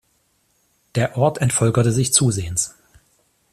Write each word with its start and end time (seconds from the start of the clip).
Der 0.95 1.15
Ort 1.15 1.37
entvölkerte 1.37 1.91
sich 1.91 2.11
zusehends. 2.11 2.73